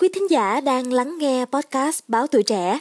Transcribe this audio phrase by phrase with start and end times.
[0.00, 2.78] Quý thính giả đang lắng nghe podcast Báo Tuổi Trẻ.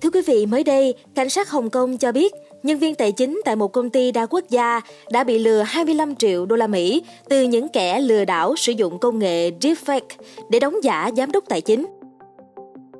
[0.00, 2.32] Thưa quý vị, mới đây, cảnh sát Hồng Kông cho biết
[2.62, 4.80] nhân viên tài chính tại một công ty đa quốc gia
[5.12, 8.98] đã bị lừa 25 triệu đô la Mỹ từ những kẻ lừa đảo sử dụng
[8.98, 10.08] công nghệ deepfake
[10.50, 11.86] để đóng giả giám đốc tài chính.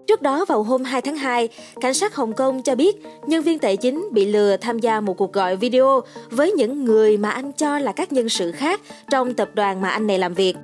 [0.09, 1.49] Trước đó vào hôm 2 tháng 2,
[1.81, 2.97] cảnh sát Hồng Kông cho biết
[3.27, 6.01] nhân viên tài chính bị lừa tham gia một cuộc gọi video
[6.31, 8.81] với những người mà anh cho là các nhân sự khác
[9.11, 10.57] trong tập đoàn mà anh này làm việc.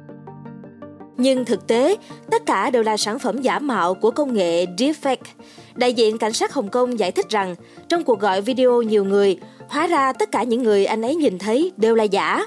[1.16, 1.96] Nhưng thực tế,
[2.30, 5.16] tất cả đều là sản phẩm giả mạo của công nghệ deepfake.
[5.74, 7.54] Đại diện cảnh sát Hồng Kông giải thích rằng,
[7.88, 9.38] trong cuộc gọi video nhiều người,
[9.68, 12.46] hóa ra tất cả những người anh ấy nhìn thấy đều là giả.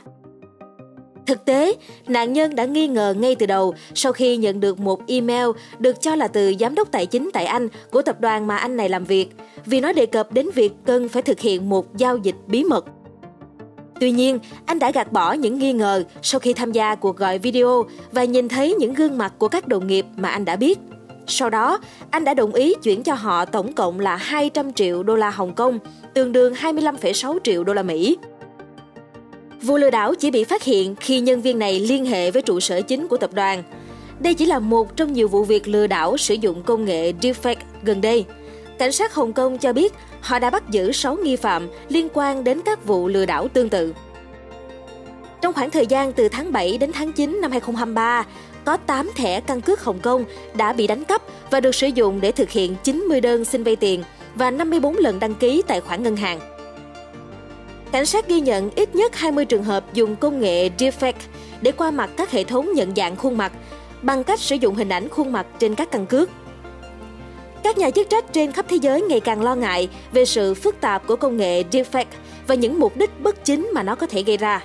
[1.28, 1.74] Thực tế,
[2.08, 5.48] nạn nhân đã nghi ngờ ngay từ đầu sau khi nhận được một email
[5.80, 8.78] được cho là từ giám đốc tài chính tại Anh của tập đoàn mà anh
[8.78, 9.30] này làm việc,
[9.66, 12.86] vì nó đề cập đến việc cần phải thực hiện một giao dịch bí mật.
[14.00, 17.40] Tuy nhiên, anh đã gạt bỏ những nghi ngờ sau khi tham gia cuộc gọi
[17.40, 20.80] video và nhìn thấy những gương mặt của các đồng nghiệp mà anh đã biết.
[21.28, 21.80] Sau đó,
[22.12, 25.54] anh đã đồng ý chuyển cho họ tổng cộng là 200 triệu đô la Hồng
[25.54, 25.80] Kông,
[26.14, 28.18] tương đương 25,6 triệu đô la Mỹ.
[29.62, 32.60] Vụ lừa đảo chỉ bị phát hiện khi nhân viên này liên hệ với trụ
[32.60, 33.64] sở chính của tập đoàn.
[34.20, 37.56] Đây chỉ là một trong nhiều vụ việc lừa đảo sử dụng công nghệ deepfake
[37.84, 38.26] gần đây.
[38.80, 42.44] Cảnh sát Hồng Kông cho biết họ đã bắt giữ 6 nghi phạm liên quan
[42.44, 43.94] đến các vụ lừa đảo tương tự.
[45.42, 48.26] Trong khoảng thời gian từ tháng 7 đến tháng 9 năm 2023,
[48.66, 51.22] có 8 thẻ căn cước Hồng Kông đã bị đánh cắp
[51.52, 54.04] và được sử dụng để thực hiện 90 đơn xin vay tiền
[54.36, 56.57] và 54 lần đăng ký tài khoản ngân hàng.
[57.92, 61.14] Cảnh sát ghi nhận ít nhất 20 trường hợp dùng công nghệ deepfake
[61.62, 63.52] để qua mặt các hệ thống nhận dạng khuôn mặt
[64.02, 66.30] bằng cách sử dụng hình ảnh khuôn mặt trên các căn cước.
[67.64, 70.82] Các nhà chức trách trên khắp thế giới ngày càng lo ngại về sự phức
[70.82, 72.06] tạp của công nghệ deepfake
[72.48, 74.64] và những mục đích bất chính mà nó có thể gây ra.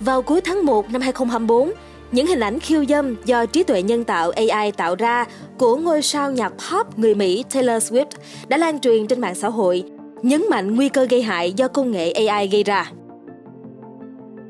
[0.00, 1.72] Vào cuối tháng 1 năm 2024,
[2.12, 5.24] những hình ảnh khiêu dâm do trí tuệ nhân tạo AI tạo ra
[5.58, 8.06] của ngôi sao nhạc pop người Mỹ Taylor Swift
[8.48, 9.84] đã lan truyền trên mạng xã hội
[10.22, 12.92] nhấn mạnh nguy cơ gây hại do công nghệ AI gây ra.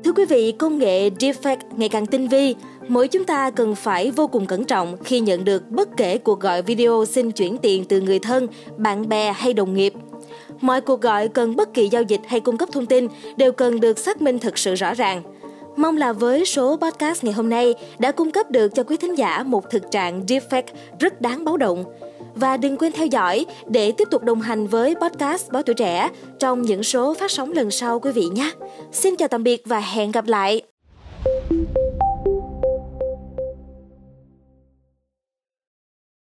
[0.03, 2.55] Thưa quý vị, công nghệ deepfake ngày càng tinh vi,
[2.87, 6.39] mỗi chúng ta cần phải vô cùng cẩn trọng khi nhận được bất kể cuộc
[6.39, 8.47] gọi video xin chuyển tiền từ người thân,
[8.77, 9.93] bạn bè hay đồng nghiệp.
[10.61, 13.07] Mọi cuộc gọi cần bất kỳ giao dịch hay cung cấp thông tin
[13.37, 15.23] đều cần được xác minh thật sự rõ ràng.
[15.75, 19.17] Mong là với số podcast ngày hôm nay đã cung cấp được cho quý thính
[19.17, 20.63] giả một thực trạng deepfake
[20.99, 21.83] rất đáng báo động.
[22.35, 26.09] Và đừng quên theo dõi để tiếp tục đồng hành với podcast Báo Tuổi Trẻ
[26.39, 28.51] trong những số phát sóng lần sau quý vị nhé.
[28.91, 30.61] Xin chào tạm biệt và hẹn gặp lại.